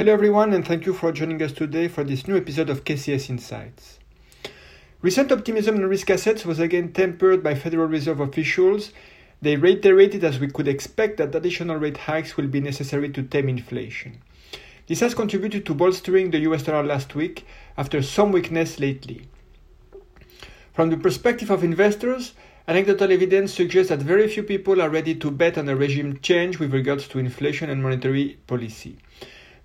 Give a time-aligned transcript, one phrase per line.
[0.00, 3.28] Hello, everyone, and thank you for joining us today for this new episode of KCS
[3.28, 3.98] Insights.
[5.02, 8.92] Recent optimism in risk assets was again tempered by Federal Reserve officials.
[9.42, 13.50] They reiterated, as we could expect, that additional rate hikes will be necessary to tame
[13.50, 14.22] inflation.
[14.86, 17.46] This has contributed to bolstering the US dollar last week
[17.76, 19.28] after some weakness lately.
[20.72, 22.32] From the perspective of investors,
[22.66, 26.58] anecdotal evidence suggests that very few people are ready to bet on a regime change
[26.58, 28.96] with regards to inflation and monetary policy.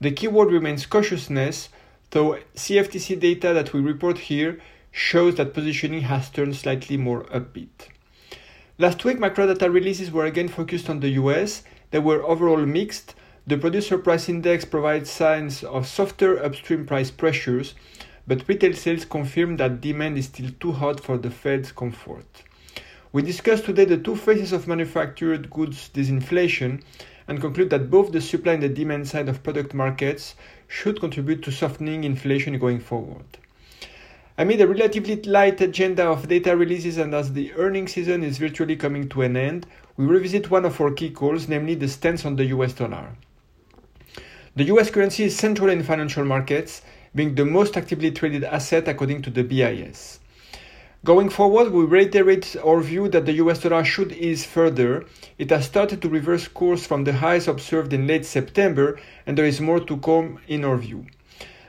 [0.06, 1.70] The keyword remains cautiousness,
[2.12, 4.60] though CFTC data that we report here
[4.92, 7.88] shows that positioning has turned slightly more upbeat.
[8.78, 11.64] Last week, macro data releases were again focused on the US.
[11.90, 13.16] They were overall mixed.
[13.48, 17.74] The producer price index provides signs of softer upstream price pressures,
[18.28, 22.44] but retail sales confirm that demand is still too hot for the Fed's comfort.
[23.12, 26.84] We discuss today the two phases of manufactured goods disinflation
[27.28, 30.36] and conclude that both the supply and the demand side of product markets
[30.68, 33.26] should contribute to softening inflation going forward.
[34.38, 38.76] Amid a relatively light agenda of data releases and as the earnings season is virtually
[38.76, 42.36] coming to an end, we revisit one of our key calls, namely the stance on
[42.36, 43.16] the US dollar.
[44.56, 46.82] The US currency is central in financial markets,
[47.14, 50.20] being the most actively traded asset according to the BIS.
[51.06, 55.06] Going forward, we reiterate our view that the US dollar should ease further.
[55.38, 59.46] It has started to reverse course from the highs observed in late September, and there
[59.46, 61.06] is more to come in our view.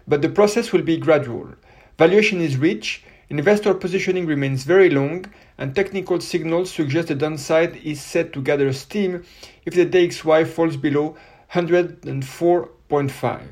[0.09, 1.48] But the process will be gradual.
[1.98, 5.27] Valuation is rich, investor positioning remains very long,
[5.59, 9.23] and technical signals suggest the downside is set to gather steam
[9.67, 11.14] if the DXY falls below
[11.53, 13.42] 104.5.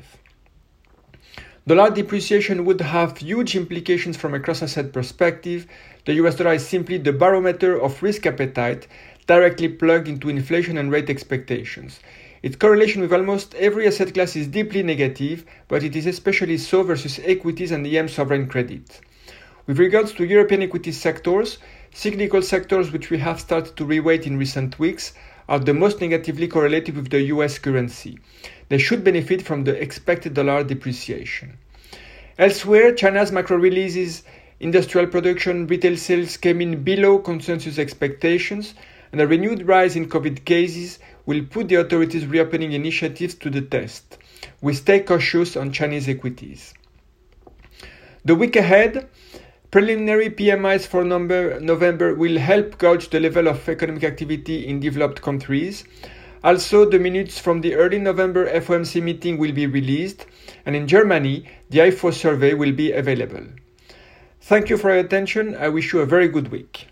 [1.67, 5.65] Dollar depreciation would have huge implications from a cross asset perspective.
[6.05, 8.85] The US dollar is simply the barometer of risk appetite
[9.25, 12.01] directly plugged into inflation and rate expectations.
[12.43, 16.83] Its correlation with almost every asset class is deeply negative, but it is especially so
[16.83, 19.01] versus equities and EM sovereign credit.
[19.65, 21.57] With regards to European equity sectors,
[21.91, 25.13] cyclical sectors which we have started to reweight in recent weeks
[25.49, 28.19] are the most negatively correlated with the US currency.
[28.69, 31.57] They should benefit from the expected dollar depreciation.
[32.37, 34.23] Elsewhere, China's macro releases,
[34.59, 38.73] industrial production, retail sales came in below consensus expectations,
[39.11, 43.61] and a renewed rise in COVID cases will put the authorities' reopening initiatives to the
[43.61, 44.17] test.
[44.61, 46.73] We stay cautious on Chinese equities.
[48.25, 49.07] The week ahead,
[49.71, 55.83] Preliminary PMIs for November will help gauge the level of economic activity in developed countries.
[56.45, 60.27] Also, the minutes from the early November FOMC meeting will be released,
[60.63, 63.47] and in Germany, the IFO survey will be available.
[64.41, 65.55] Thank you for your attention.
[65.55, 66.83] I wish you a very good week.